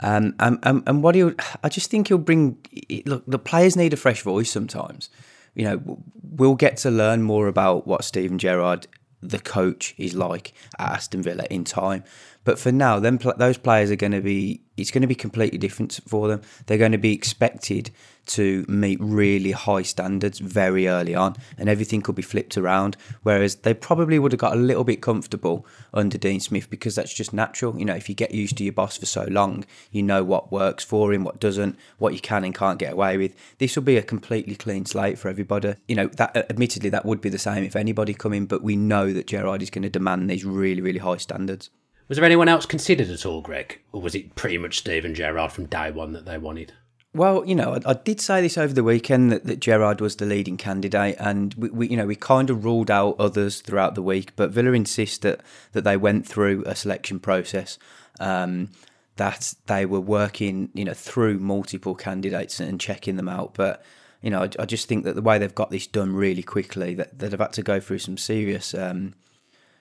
Um, 0.00 0.34
and, 0.38 0.58
and, 0.62 0.82
and 0.86 1.02
what 1.02 1.14
he'll, 1.14 1.34
I 1.62 1.68
just 1.68 1.90
think 1.90 2.08
he'll 2.08 2.18
bring. 2.18 2.58
Look, 3.06 3.24
the 3.26 3.38
players 3.38 3.76
need 3.76 3.92
a 3.92 3.96
fresh 3.96 4.22
voice 4.22 4.50
sometimes. 4.50 5.10
You 5.54 5.64
know, 5.64 6.02
we'll 6.22 6.54
get 6.54 6.76
to 6.78 6.90
learn 6.90 7.22
more 7.22 7.48
about 7.48 7.86
what 7.86 8.04
Steven 8.04 8.38
Gerrard, 8.38 8.86
the 9.20 9.40
coach, 9.40 9.94
is 9.98 10.14
like 10.14 10.52
at 10.78 10.92
Aston 10.92 11.22
Villa 11.22 11.44
in 11.50 11.64
time. 11.64 12.04
But 12.48 12.58
for 12.58 12.72
now, 12.72 12.98
then 12.98 13.20
those 13.36 13.58
players 13.58 13.90
are 13.90 13.96
going 13.96 14.12
to 14.12 14.22
be. 14.22 14.62
It's 14.78 14.90
going 14.90 15.02
to 15.02 15.06
be 15.06 15.14
completely 15.14 15.58
different 15.58 16.00
for 16.06 16.28
them. 16.28 16.40
They're 16.64 16.78
going 16.78 16.92
to 16.92 16.98
be 16.98 17.12
expected 17.12 17.90
to 18.28 18.64
meet 18.68 18.98
really 19.02 19.50
high 19.50 19.82
standards 19.82 20.38
very 20.38 20.88
early 20.88 21.14
on, 21.14 21.36
and 21.58 21.68
everything 21.68 22.00
could 22.00 22.14
be 22.14 22.22
flipped 22.22 22.56
around. 22.56 22.96
Whereas 23.22 23.56
they 23.56 23.74
probably 23.74 24.18
would 24.18 24.32
have 24.32 24.40
got 24.40 24.54
a 24.54 24.60
little 24.60 24.84
bit 24.84 25.02
comfortable 25.02 25.66
under 25.92 26.16
Dean 26.16 26.40
Smith 26.40 26.70
because 26.70 26.94
that's 26.94 27.12
just 27.12 27.34
natural. 27.34 27.78
You 27.78 27.84
know, 27.84 27.94
if 27.94 28.08
you 28.08 28.14
get 28.14 28.32
used 28.32 28.56
to 28.56 28.64
your 28.64 28.72
boss 28.72 28.96
for 28.96 29.04
so 29.04 29.26
long, 29.28 29.66
you 29.90 30.02
know 30.02 30.24
what 30.24 30.50
works 30.50 30.82
for 30.82 31.12
him, 31.12 31.24
what 31.24 31.40
doesn't, 31.40 31.78
what 31.98 32.14
you 32.14 32.20
can 32.20 32.44
and 32.44 32.54
can't 32.54 32.78
get 32.78 32.94
away 32.94 33.18
with. 33.18 33.34
This 33.58 33.76
will 33.76 33.82
be 33.82 33.98
a 33.98 34.02
completely 34.02 34.56
clean 34.56 34.86
slate 34.86 35.18
for 35.18 35.28
everybody. 35.28 35.74
You 35.86 35.96
know, 35.96 36.06
that 36.06 36.34
uh, 36.34 36.44
admittedly 36.48 36.88
that 36.88 37.04
would 37.04 37.20
be 37.20 37.28
the 37.28 37.36
same 37.36 37.62
if 37.62 37.76
anybody 37.76 38.14
come 38.14 38.32
in, 38.32 38.46
but 38.46 38.62
we 38.62 38.74
know 38.74 39.12
that 39.12 39.26
Gerrard 39.26 39.60
is 39.60 39.68
going 39.68 39.82
to 39.82 39.90
demand 39.90 40.30
these 40.30 40.46
really, 40.46 40.80
really 40.80 41.00
high 41.00 41.18
standards. 41.18 41.68
Was 42.08 42.16
there 42.16 42.24
anyone 42.24 42.48
else 42.48 42.64
considered 42.64 43.10
at 43.10 43.26
all, 43.26 43.42
Greg, 43.42 43.80
or 43.92 44.00
was 44.00 44.14
it 44.14 44.34
pretty 44.34 44.56
much 44.56 44.78
Steven 44.78 45.14
Gerrard 45.14 45.52
from 45.52 45.66
day 45.66 45.90
one 45.90 46.12
that 46.12 46.24
they 46.24 46.38
wanted? 46.38 46.72
Well, 47.14 47.44
you 47.44 47.54
know, 47.54 47.74
I, 47.74 47.90
I, 47.90 47.94
did 47.94 48.20
say 48.20 48.40
this 48.40 48.56
over 48.56 48.72
the 48.72 48.84
weekend 48.84 49.32
that, 49.32 49.44
that 49.44 49.60
Gerrard 49.60 50.00
was 50.00 50.16
the 50.16 50.26
leading 50.26 50.56
candidate, 50.56 51.16
and 51.18 51.54
we, 51.54 51.68
we, 51.70 51.88
you 51.88 51.96
know, 51.96 52.06
we 52.06 52.16
kind 52.16 52.48
of 52.48 52.64
ruled 52.64 52.90
out 52.90 53.16
others 53.18 53.60
throughout 53.60 53.94
the 53.94 54.02
week. 54.02 54.34
But 54.36 54.50
Villa 54.50 54.72
insist 54.72 55.22
that 55.22 55.40
that 55.72 55.84
they 55.84 55.96
went 55.96 56.26
through 56.26 56.64
a 56.64 56.74
selection 56.74 57.18
process, 57.18 57.78
um, 58.20 58.70
that 59.16 59.54
they 59.66 59.84
were 59.84 60.00
working, 60.00 60.70
you 60.74 60.84
know, 60.84 60.94
through 60.94 61.38
multiple 61.38 61.94
candidates 61.94 62.60
and 62.60 62.80
checking 62.80 63.16
them 63.16 63.28
out. 63.28 63.54
But 63.54 63.82
you 64.22 64.30
know, 64.30 64.42
I, 64.42 64.50
I 64.58 64.66
just 64.66 64.88
think 64.88 65.04
that 65.04 65.14
the 65.14 65.22
way 65.22 65.38
they've 65.38 65.54
got 65.54 65.70
this 65.70 65.86
done 65.86 66.14
really 66.14 66.42
quickly, 66.42 66.94
that, 66.94 67.18
that 67.18 67.30
they've 67.30 67.40
had 67.40 67.52
to 67.54 67.62
go 67.62 67.80
through 67.80 67.98
some 67.98 68.16
serious. 68.16 68.74
Um, 68.74 69.14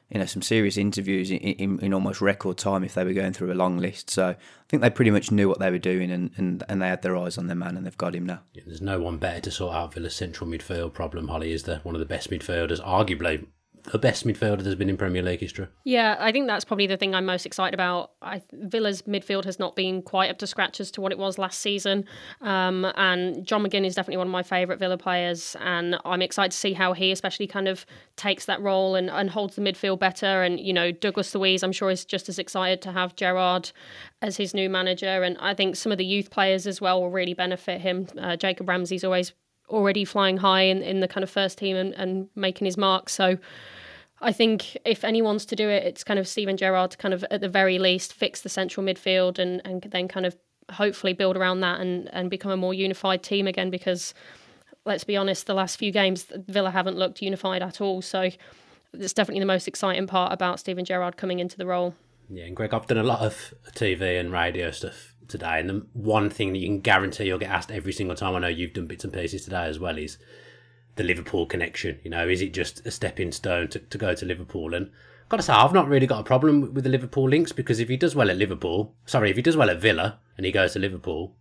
you 0.10 0.20
know 0.20 0.26
some 0.26 0.42
serious 0.42 0.78
interviews 0.78 1.32
in, 1.32 1.38
in, 1.38 1.80
in, 1.80 1.94
almost 1.94 2.22
record 2.22 2.58
time 2.58 2.84
if 2.84 2.94
they 2.94 3.04
were 3.04 3.14
going 3.14 3.34
through 3.34 3.52
a 3.52 3.56
long 3.56 3.78
list. 3.78 4.10
So 4.10 4.30
I 4.30 4.36
think 4.70 4.82
they 4.82 4.90
pretty 4.90 5.12
much 5.12 5.32
knew 5.32 5.50
what 5.50 5.60
they 5.60 5.70
were 5.70 5.78
doing 5.78 6.12
and, 6.12 6.32
and, 6.38 6.64
and 6.70 6.82
they 6.82 6.88
had 6.88 7.02
their 7.02 7.18
eyes 7.18 7.38
on 7.38 7.48
their 7.48 7.56
man 7.56 7.76
and 7.76 7.86
they've 7.86 7.98
got 7.98 8.16
him 8.16 8.26
now. 8.26 8.42
Yeah, 8.54 8.64
there's 8.66 8.82
no 8.82 9.02
one 9.02 9.18
better 9.18 9.42
to 9.42 9.52
sort 9.52 9.76
out 9.76 9.94
Villa's 9.94 10.16
central 10.16 10.50
midfield 10.50 10.94
problem. 10.94 11.28
Holly 11.28 11.52
is 11.52 11.64
the 11.64 11.78
one 11.80 11.96
of 11.96 12.00
the 12.00 12.06
best 12.06 12.30
midfielders, 12.30 12.82
arguably 12.82 13.46
the 13.92 14.00
best 14.00 14.26
midfielder 14.26 14.62
there's 14.62 14.76
been 14.76 14.90
in 14.90 14.98
Premier 14.98 15.22
League 15.22 15.40
history. 15.40 15.68
Yeah, 15.84 16.16
I 16.20 16.32
think 16.32 16.48
that's 16.48 16.66
probably 16.66 16.88
the 16.88 16.98
thing 16.98 17.16
I'm 17.16 17.26
most 17.26 17.46
excited 17.46 17.74
about. 17.74 18.12
I, 18.22 18.42
Villa's 18.52 19.04
midfield 19.04 19.46
has 19.46 19.60
not 19.60 19.76
been 19.76 20.02
quite 20.02 20.30
up 20.30 20.38
to 20.40 20.48
scratch 20.48 20.80
as 20.80 20.92
to 20.92 21.02
what 21.02 21.12
it 21.12 21.18
was 21.18 21.38
last 21.38 21.60
season, 21.60 22.06
um, 22.42 22.86
and 22.96 23.46
John 23.46 23.64
McGinn 23.64 23.86
is 23.86 23.96
definitely 23.96 24.18
one 24.18 24.28
of 24.28 24.32
my 24.32 24.44
favourite 24.44 24.80
Villa 24.80 24.98
players, 24.98 25.56
and 25.62 25.98
I'm 26.06 26.22
excited 26.22 26.52
to 26.52 26.58
see 26.58 26.74
how 26.74 26.94
he 26.94 27.12
especially 27.12 27.48
kind 27.48 27.68
of 27.68 27.86
takes 28.16 28.46
that 28.46 28.62
role 28.62 28.96
and, 28.96 29.10
and 29.10 29.30
holds 29.30 29.56
the 29.56 29.62
midfield 29.62 30.00
better. 30.00 30.44
And 30.44 30.60
you 30.60 30.74
know, 30.74 30.92
Douglas 30.92 31.34
Luiz, 31.34 31.64
I'm 31.64 31.72
sure 31.72 31.90
is 31.90 32.06
just 32.06 32.30
as 32.30 32.40
excited 32.40 32.82
to 32.84 32.92
have 32.92 33.16
Gerrard 33.16 33.72
as 34.22 34.38
his 34.38 34.54
new 34.54 34.70
manager, 34.70 35.24
and 35.24 35.38
I 35.40 35.54
think 35.54 35.76
some 35.76 35.92
of 35.92 35.98
the 35.98 36.06
youth 36.06 36.30
players 36.30 36.68
as 36.68 36.82
well 36.82 37.02
will 37.02 37.12
really 37.12 37.34
benefit 37.34 37.82
him. 37.82 38.08
Uh, 38.20 38.36
Jacob 38.36 38.68
Ramsey's 38.68 39.04
always 39.04 39.34
already 39.70 40.06
flying 40.06 40.38
high 40.38 40.62
in, 40.62 40.82
in 40.82 41.00
the 41.00 41.08
kind 41.08 41.24
of 41.24 41.30
first 41.30 41.58
team 41.58 41.76
and, 41.76 41.94
and 41.96 42.30
making 42.36 42.66
his 42.66 42.78
mark. 42.78 43.10
So 43.10 43.38
I 44.22 44.32
think 44.32 44.78
if 44.86 45.04
anyone's 45.04 45.46
to 45.48 45.56
do 45.56 45.70
it, 45.70 45.84
it's 45.84 46.04
kind 46.04 46.20
of 46.20 46.28
Steven 46.28 46.58
Gerrard 46.58 46.92
to 46.92 46.98
kind 46.98 47.14
of 47.14 47.24
at 47.30 47.42
the 47.42 47.50
very 47.50 47.78
least 47.80 48.14
fix 48.14 48.42
the 48.42 48.50
central 48.50 48.86
midfield 48.86 49.40
and, 49.40 49.62
and 49.66 49.82
then 49.84 50.08
kind 50.08 50.26
of 50.26 50.36
hopefully 50.72 51.14
build 51.14 51.38
around 51.38 51.62
that 51.62 51.80
and, 51.80 52.10
and 52.14 52.30
become 52.30 52.52
a 52.52 52.58
more 52.58 52.74
unified 52.74 53.24
team 53.24 53.48
again 53.48 53.70
because 53.70 54.14
let's 54.86 55.04
be 55.04 55.16
honest, 55.18 55.46
the 55.46 55.54
last 55.54 55.78
few 55.78 55.92
games 55.92 56.26
Villa 56.48 56.72
haven't 56.72 56.98
looked 56.98 57.22
unified 57.22 57.62
at 57.62 57.82
all. 57.82 58.02
So 58.02 58.30
it's 58.94 59.14
definitely 59.14 59.42
the 59.42 59.46
most 59.46 59.68
exciting 59.68 60.08
part 60.08 60.34
about 60.34 60.60
Steven 60.60 60.86
Gerrard 60.86 61.18
coming 61.18 61.40
into 61.40 61.58
the 61.58 61.66
role. 61.66 61.94
Yeah, 62.30 62.46
and 62.46 62.56
Greg, 62.56 62.74
I've 62.74 62.88
done 62.88 62.98
a 62.98 63.04
lot 63.04 63.22
of 63.22 63.54
TV 63.74 64.20
and 64.20 64.32
radio 64.32 64.72
stuff 64.72 65.16
today, 65.28 65.60
and 65.60 65.70
the 65.70 65.86
one 65.94 66.30
thing 66.30 66.52
that 66.54 66.60
you 66.60 66.68
can 66.68 66.82
guarantee 66.82 67.26
you'll 67.26 67.40
get 67.40 67.52
asked 67.52 67.72
every 67.72 67.94
single 67.94 68.16
time 68.16 68.36
I 68.36 68.40
know 68.40 68.48
you've 68.48 68.74
done 68.74 68.88
bits 68.88 69.04
and 69.04 69.14
pieces 69.14 69.44
today 69.44 69.66
as 69.66 69.80
well 69.80 69.98
is 69.98 70.18
the 70.96 71.04
Liverpool 71.04 71.46
connection. 71.46 72.00
You 72.04 72.12
know, 72.12 72.28
is 72.28 72.42
it 72.42 72.54
just 72.54 72.86
a 72.86 72.92
stepping 72.92 73.32
stone 73.32 73.70
to, 73.70 73.80
to 73.80 73.98
go 73.98 74.14
to 74.14 74.26
Liverpool? 74.26 74.74
And 74.74 74.88
I've 75.24 75.30
got 75.30 75.38
to 75.38 75.44
say, 75.44 75.54
I've 75.54 75.74
not 75.74 75.88
really 75.88 76.08
got 76.08 76.20
a 76.20 76.24
problem 76.24 76.74
with 76.74 76.84
the 76.84 76.90
Liverpool 76.90 77.30
links 77.30 77.52
because 77.52 77.80
if 77.80 77.90
he 77.90 77.98
does 77.98 78.16
well 78.16 78.30
at 78.30 78.38
Liverpool, 78.38 78.94
sorry, 79.06 79.30
if 79.30 79.36
he 79.36 79.42
does 79.42 79.58
well 79.58 79.70
at 79.70 79.82
Villa 79.82 80.20
and 80.36 80.46
he 80.46 80.52
goes 80.52 80.74
to 80.74 80.80
Liverpool, 80.80 81.34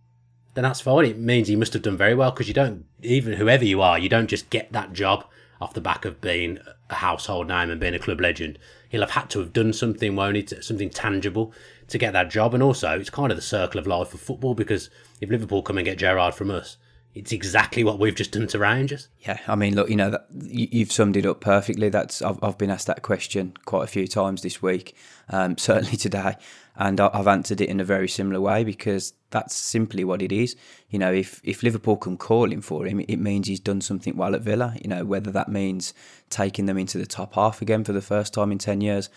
then 0.53 0.63
that's 0.63 0.81
fine. 0.81 1.05
It 1.05 1.19
means 1.19 1.47
he 1.47 1.55
must 1.55 1.73
have 1.73 1.81
done 1.81 1.97
very 1.97 2.15
well 2.15 2.31
because 2.31 2.47
you 2.47 2.53
don't, 2.53 2.85
even 3.01 3.33
whoever 3.33 3.65
you 3.65 3.81
are, 3.81 3.99
you 3.99 4.09
don't 4.09 4.27
just 4.27 4.49
get 4.49 4.71
that 4.71 4.93
job 4.93 5.25
off 5.59 5.73
the 5.73 5.81
back 5.81 6.05
of 6.05 6.21
being 6.21 6.59
a 6.89 6.95
household 6.95 7.47
name 7.47 7.69
and 7.69 7.79
being 7.79 7.95
a 7.95 7.99
club 7.99 8.21
legend. 8.21 8.59
He'll 8.89 9.01
have 9.01 9.11
had 9.11 9.29
to 9.31 9.39
have 9.39 9.53
done 9.53 9.73
something, 9.73 10.15
won't 10.15 10.35
he? 10.35 10.61
Something 10.61 10.89
tangible 10.89 11.53
to 11.87 11.97
get 11.97 12.13
that 12.13 12.29
job. 12.29 12.53
And 12.53 12.63
also, 12.63 12.99
it's 12.99 13.09
kind 13.09 13.31
of 13.31 13.37
the 13.37 13.41
circle 13.41 13.79
of 13.79 13.87
life 13.87 14.13
of 14.13 14.21
football 14.21 14.53
because 14.53 14.89
if 15.19 15.29
Liverpool 15.29 15.61
come 15.61 15.77
and 15.77 15.85
get 15.85 15.97
Gerrard 15.97 16.35
from 16.35 16.51
us, 16.51 16.77
it's 17.17 17.31
exactly 17.31 17.83
what 17.83 17.97
we've 17.97 18.15
just 18.15 18.31
done 18.31 18.47
to 18.47 18.59
Rangers. 18.59 19.07
Yeah, 19.21 19.39
I 19.47 19.55
mean, 19.55 19.75
look, 19.75 19.89
you 19.89 19.95
know, 19.95 20.11
that, 20.11 20.27
you, 20.31 20.79
have 20.79 20.91
summed 20.91 21.17
it 21.17 21.25
up 21.25 21.41
perfectly. 21.41 21.89
That's 21.89 22.21
I've, 22.21 22.37
I've 22.43 22.57
been 22.57 22.69
asked 22.69 22.87
that 22.87 23.01
question 23.01 23.53
quite 23.65 23.83
a 23.83 23.87
few 23.87 24.07
times 24.07 24.43
this 24.43 24.61
week, 24.61 24.95
um, 25.29 25.57
certainly 25.57 25.97
today, 25.97 26.35
and 26.75 26.99
I've 26.99 27.27
answered 27.27 27.59
it 27.59 27.69
in 27.69 27.79
a 27.79 27.83
very 27.83 28.07
similar 28.07 28.39
way 28.39 28.63
because 28.63 29.13
that's 29.31 29.55
simply 29.55 30.03
what 30.03 30.21
it 30.21 30.31
is. 30.31 30.55
You 30.89 30.99
know, 30.99 31.11
if 31.11 31.41
if 31.43 31.63
Liverpool 31.63 31.97
can 31.97 32.17
call 32.17 32.51
him 32.51 32.61
for 32.61 32.85
him, 32.85 32.99
it 33.07 33.17
means 33.17 33.47
he's 33.47 33.59
done 33.59 33.81
something 33.81 34.15
well 34.15 34.35
at 34.35 34.41
Villa. 34.41 34.75
You 34.81 34.89
know, 34.89 35.03
whether 35.03 35.31
that 35.31 35.49
means 35.49 35.93
taking 36.29 36.67
them 36.67 36.77
into 36.77 36.99
the 36.99 37.07
top 37.07 37.33
half 37.33 37.61
again 37.61 37.83
for 37.83 37.93
the 37.93 38.01
first 38.01 38.33
time 38.33 38.51
in 38.51 38.59
ten 38.59 38.81
years, 38.81 39.09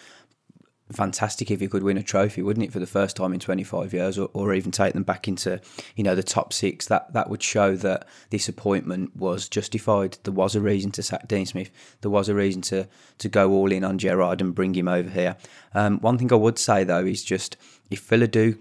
fantastic 0.93 1.51
if 1.51 1.61
he 1.61 1.69
could 1.69 1.83
win 1.83 1.97
a 1.97 2.03
trophy, 2.03 2.43
wouldn't 2.43 2.65
it, 2.65 2.73
for 2.73 2.79
the 2.79 2.87
first 2.87 3.17
time 3.17 3.33
in 3.33 3.41
25 3.41 3.93
years, 3.93 4.19
or, 4.19 4.29
or 4.33 4.55
even 4.55 4.73
take 4.73 4.95
them 4.95 5.03
back 5.03 5.29
into, 5.29 5.61
you 5.97 6.05
know, 6.05 6.15
the 6.15 6.23
top 6.23 6.53
six. 6.53 6.87
That 6.87 7.13
that 7.13 7.31
would 7.31 7.43
show 7.43 7.77
that 7.77 8.07
this 8.31 8.49
appointment 8.49 9.17
was 9.17 9.49
justified. 9.49 10.19
There 10.25 10.33
was 10.33 10.55
a 10.55 10.61
reason 10.61 10.91
to 10.93 11.03
sack 11.03 11.29
Dean 11.29 11.47
Smith. 11.47 11.71
There 12.01 12.11
was 12.11 12.29
a 12.29 12.35
reason 12.35 12.63
to 12.63 12.89
to 13.19 13.29
go 13.29 13.51
all 13.53 13.73
in 13.73 13.85
on 13.85 13.99
Gerrard 13.99 14.41
and 14.41 14.55
bring 14.55 14.75
him 14.75 14.89
over 14.89 15.11
here. 15.11 15.37
Um, 15.75 16.01
one 16.01 16.19
thing 16.19 16.33
I 16.33 16.37
would 16.37 16.59
say 16.59 16.85
though 16.85 17.05
is 17.05 17.23
just 17.25 17.57
if 17.91 18.01
Villa 18.01 18.27
do 18.27 18.59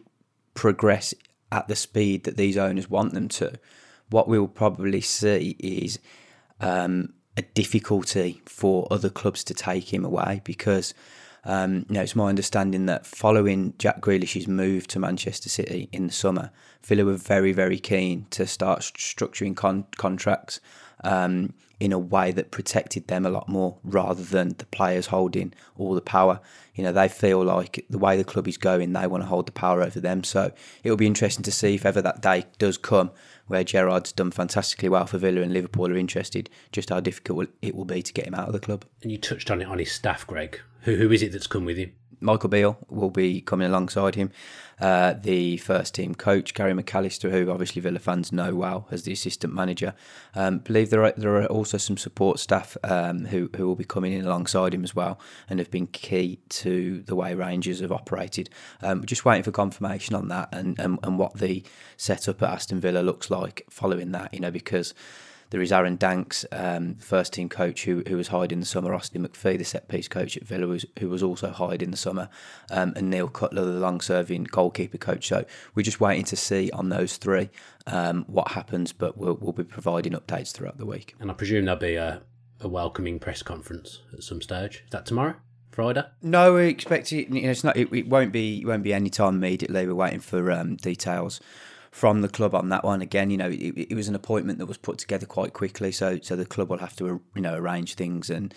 progress 0.53 1.13
at 1.51 1.67
the 1.67 1.75
speed 1.75 2.23
that 2.25 2.37
these 2.37 2.57
owners 2.57 2.89
want 2.89 3.13
them 3.13 3.27
to, 3.27 3.53
what 4.09 4.27
we'll 4.27 4.47
probably 4.47 5.01
see 5.01 5.55
is. 5.59 5.99
Um, 6.61 7.13
a 7.37 7.41
difficulty 7.41 8.41
for 8.45 8.85
other 8.91 9.09
clubs 9.09 9.45
to 9.45 9.53
take 9.53 9.93
him 9.93 10.03
away 10.03 10.41
because 10.43 10.93
um, 11.43 11.85
you 11.87 11.95
know, 11.95 12.01
it's 12.01 12.15
my 12.15 12.29
understanding 12.29 12.85
that 12.87 13.05
following 13.05 13.73
Jack 13.77 14.01
Grealish's 14.01 14.47
move 14.47 14.87
to 14.87 14.99
Manchester 14.99 15.49
City 15.49 15.89
in 15.91 16.07
the 16.07 16.13
summer, 16.13 16.51
Villa 16.83 17.05
were 17.05 17.15
very, 17.15 17.51
very 17.51 17.79
keen 17.79 18.25
to 18.31 18.45
start 18.45 18.81
structuring 18.81 19.55
con- 19.55 19.85
contracts 19.97 20.59
um, 21.03 21.53
in 21.79 21.93
a 21.93 21.99
way 21.99 22.31
that 22.31 22.51
protected 22.51 23.07
them 23.07 23.25
a 23.25 23.29
lot 23.29 23.47
more 23.47 23.77
rather 23.83 24.21
than 24.21 24.49
the 24.57 24.65
players 24.65 25.07
holding 25.07 25.53
all 25.77 25.93
the 25.93 26.01
power. 26.01 26.41
You 26.75 26.83
know, 26.83 26.91
they 26.91 27.07
feel 27.07 27.43
like 27.43 27.85
the 27.89 27.97
way 27.97 28.17
the 28.17 28.25
club 28.25 28.47
is 28.47 28.57
going, 28.57 28.91
they 28.91 29.07
want 29.07 29.23
to 29.23 29.27
hold 29.27 29.45
the 29.45 29.53
power 29.53 29.81
over 29.81 29.99
them. 29.99 30.23
So 30.23 30.51
it 30.83 30.89
will 30.89 30.97
be 30.97 31.07
interesting 31.07 31.43
to 31.43 31.51
see 31.51 31.75
if 31.75 31.85
ever 31.85 32.01
that 32.01 32.21
day 32.21 32.45
does 32.57 32.77
come 32.77 33.11
where 33.47 33.63
Gerrard's 33.63 34.11
done 34.11 34.31
fantastically 34.31 34.89
well 34.89 35.07
for 35.07 35.17
Villa 35.17 35.41
and 35.41 35.53
Liverpool 35.53 35.89
are 35.89 35.97
interested, 35.97 36.49
just 36.71 36.89
how 36.89 36.99
difficult 36.99 37.49
it 37.61 37.75
will 37.75 37.85
be 37.85 38.01
to 38.01 38.13
get 38.13 38.27
him 38.27 38.35
out 38.35 38.47
of 38.47 38.53
the 38.53 38.59
club. 38.59 38.85
And 39.01 39.11
you 39.11 39.17
touched 39.17 39.49
on 39.49 39.61
it 39.61 39.67
on 39.67 39.79
his 39.79 39.91
staff, 39.91 40.27
Greg. 40.27 40.59
Who 40.81 40.95
who 40.95 41.11
is 41.11 41.21
it 41.21 41.31
that's 41.31 41.47
come 41.47 41.65
with 41.65 41.77
him? 41.77 41.93
Michael 42.21 42.49
Beale 42.49 42.77
will 42.89 43.09
be 43.11 43.41
coming 43.41 43.67
alongside 43.67 44.15
him. 44.15 44.31
Uh, 44.79 45.13
the 45.13 45.57
first 45.57 45.93
team 45.93 46.15
coach, 46.15 46.53
Gary 46.53 46.73
McAllister, 46.73 47.31
who 47.31 47.51
obviously 47.51 47.81
Villa 47.81 47.99
fans 47.99 48.31
know 48.31 48.55
well 48.55 48.87
as 48.91 49.03
the 49.03 49.11
assistant 49.11 49.53
manager. 49.53 49.93
Um, 50.35 50.59
believe 50.59 50.89
there 50.89 51.03
are, 51.03 51.13
there 51.17 51.35
are 51.35 51.45
also 51.47 51.77
some 51.77 51.97
support 51.97 52.39
staff 52.39 52.77
um, 52.83 53.25
who, 53.25 53.49
who 53.55 53.67
will 53.67 53.75
be 53.75 53.83
coming 53.83 54.13
in 54.13 54.25
alongside 54.25 54.73
him 54.73 54.83
as 54.83 54.95
well 54.95 55.19
and 55.49 55.59
have 55.59 55.71
been 55.71 55.87
key 55.87 56.39
to 56.49 57.01
the 57.01 57.15
way 57.15 57.33
Rangers 57.33 57.81
have 57.81 57.91
operated. 57.91 58.49
Um, 58.81 59.05
just 59.05 59.25
waiting 59.25 59.43
for 59.43 59.51
confirmation 59.51 60.15
on 60.15 60.29
that 60.29 60.49
and, 60.53 60.79
and, 60.79 60.97
and 61.03 61.19
what 61.19 61.35
the 61.35 61.63
setup 61.97 62.41
at 62.41 62.49
Aston 62.49 62.79
Villa 62.79 62.99
looks 62.99 63.29
like 63.29 63.65
following 63.69 64.11
that, 64.11 64.33
you 64.33 64.39
know, 64.39 64.51
because 64.51 64.93
there 65.49 65.61
is 65.61 65.71
Aaron 65.71 65.95
Danks, 65.95 66.45
um, 66.51 66.95
first 66.95 67.33
team 67.33 67.49
coach 67.49 67.85
who, 67.85 68.03
who 68.07 68.17
was 68.17 68.27
hired 68.27 68.51
in 68.51 68.59
the 68.59 68.65
summer. 68.65 68.93
Austin 68.93 69.27
McPhee, 69.27 69.57
the 69.57 69.63
set 69.63 69.87
piece 69.87 70.07
coach 70.07 70.37
at 70.37 70.43
Villa, 70.43 70.67
was, 70.67 70.85
who 70.99 71.09
was 71.09 71.23
also 71.23 71.49
hired 71.51 71.81
in 71.81 71.91
the 71.91 71.97
summer. 71.97 72.29
Um, 72.69 72.93
and 72.95 73.09
Neil 73.09 73.27
Cutler, 73.27 73.65
the 73.65 73.79
long 73.79 73.99
serving 74.01 74.45
goalkeeper 74.45 74.97
coach. 74.97 75.27
So 75.27 75.45
we're 75.73 75.83
just 75.83 75.99
waiting 75.99 76.25
to 76.25 76.35
see 76.35 76.69
on 76.71 76.89
those 76.89 77.17
three 77.17 77.49
um, 77.87 78.25
what 78.27 78.49
happens, 78.49 78.93
but 78.93 79.17
we'll, 79.17 79.37
we'll 79.41 79.53
be 79.53 79.63
providing 79.63 80.13
updates 80.13 80.51
throughout 80.51 80.77
the 80.77 80.85
week. 80.85 81.15
And 81.19 81.31
I 81.31 81.33
presume 81.33 81.65
there'll 81.65 81.79
be 81.79 81.95
a, 81.95 82.21
a 82.61 82.67
welcoming 82.67 83.19
press 83.19 83.41
conference 83.41 84.01
at 84.13 84.23
some 84.23 84.41
stage. 84.41 84.83
Is 84.85 84.91
that 84.91 85.05
tomorrow? 85.05 85.35
Friday? 85.71 86.03
No, 86.21 86.55
we 86.55 86.67
expect 86.67 87.13
it. 87.13 87.29
You 87.29 87.43
know, 87.43 87.51
it's 87.51 87.63
not. 87.63 87.77
It, 87.77 87.93
it 87.93 88.07
won't 88.07 88.33
be. 88.33 88.59
It 88.61 88.65
won't 88.65 88.83
be 88.83 88.93
any 88.93 89.09
time 89.09 89.35
immediately. 89.35 89.87
We're 89.87 89.95
waiting 89.95 90.19
for 90.19 90.51
um, 90.51 90.75
details 90.75 91.39
from 91.91 92.21
the 92.21 92.29
club 92.29 92.53
on 92.53 92.69
that 92.69 92.83
one. 92.83 93.01
Again, 93.01 93.29
you 93.29 93.37
know, 93.37 93.49
it, 93.49 93.89
it, 93.89 93.95
was 93.95 94.07
an 94.07 94.15
appointment 94.15 94.59
that 94.59 94.65
was 94.65 94.77
put 94.77 94.97
together 94.97 95.25
quite 95.25 95.53
quickly, 95.53 95.91
so 95.91 96.19
so 96.21 96.35
the 96.35 96.45
club 96.45 96.69
will 96.69 96.77
have 96.77 96.95
to 96.97 97.21
you 97.35 97.41
know 97.41 97.55
arrange 97.55 97.95
things 97.95 98.29
and 98.29 98.53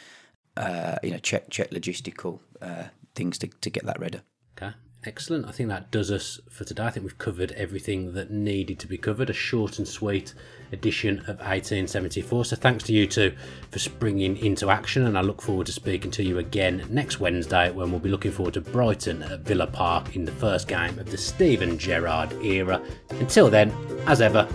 uh, 0.57 0.97
you 1.03 1.11
know 1.11 1.19
check 1.19 1.51
check 1.51 1.71
logistical 1.71 2.41
uh, 2.61 2.85
things 3.15 3.39
to, 3.39 3.49
to 3.49 3.71
get 3.71 3.85
that 3.87 3.99
ready. 3.99 4.21
Okay. 4.57 4.75
Excellent. 5.05 5.47
I 5.47 5.51
think 5.51 5.69
that 5.69 5.91
does 5.91 6.13
us 6.13 6.39
for 6.49 6.63
today. 6.63 6.85
I 6.85 6.91
think 6.91 7.05
we've 7.05 7.19
covered 7.19 7.51
everything 7.53 8.13
that 8.13 8.31
needed 8.31 8.79
to 8.79 8.87
be 8.87 8.97
covered. 8.97 9.31
A 9.31 9.33
short 9.33 9.79
and 9.79 9.89
sweet 9.89 10.33
edition 10.71 11.19
of 11.21 11.39
1874. 11.39 12.45
So 12.45 12.57
thanks 12.57 12.85
to 12.85 12.93
you 12.93 13.09
two 13.09 13.35
for 13.73 13.81
springing 13.81 14.37
into 14.37 14.71
action, 14.71 15.05
and 15.05 15.19
I 15.19 15.23
look 15.23 15.43
forward 15.43 15.67
to 15.67 15.73
speaking 15.73 16.13
to 16.13 16.23
you 16.23 16.39
again 16.39 16.87
next 16.89 17.19
Wednesday 17.19 17.73
when 17.73 17.91
we'll 17.91 17.99
be 17.99 18.11
looking 18.11 18.31
forward 18.31 18.55
to 18.55 18.61
Brighton 18.61 19.25
at 19.25 19.41
Villa 19.41 19.67
Park 19.67 20.15
in 20.15 20.25
the 20.25 20.33
first 20.33 20.69
game 20.69 20.97
of 21.01 21.11
the 21.11 21.19
Steven 21.19 21.79
Gerrard 21.79 22.33
era. 22.45 22.81
Until 23.11 23.51
then, 23.51 23.73
as 24.07 24.21
ever, 24.21 24.49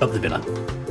up 0.00 0.12
the 0.12 0.20
Villa. 0.20 0.87